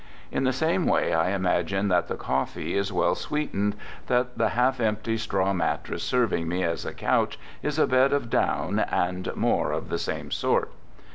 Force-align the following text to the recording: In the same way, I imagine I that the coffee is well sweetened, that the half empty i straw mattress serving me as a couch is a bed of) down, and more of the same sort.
In 0.31 0.45
the 0.45 0.51
same 0.51 0.87
way, 0.87 1.13
I 1.13 1.29
imagine 1.29 1.91
I 1.91 1.95
that 1.97 2.07
the 2.07 2.15
coffee 2.15 2.75
is 2.75 2.91
well 2.91 3.13
sweetened, 3.13 3.75
that 4.07 4.35
the 4.35 4.49
half 4.49 4.79
empty 4.79 5.13
i 5.13 5.15
straw 5.15 5.53
mattress 5.53 6.01
serving 6.01 6.47
me 6.47 6.63
as 6.63 6.85
a 6.85 6.93
couch 6.95 7.37
is 7.61 7.77
a 7.77 7.85
bed 7.85 8.11
of) 8.11 8.27
down, 8.31 8.79
and 8.79 9.29
more 9.35 9.71
of 9.71 9.89
the 9.89 9.99
same 9.99 10.31
sort. 10.31 10.71